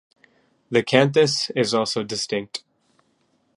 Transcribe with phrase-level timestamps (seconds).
[0.71, 2.63] The canthus is also distinct.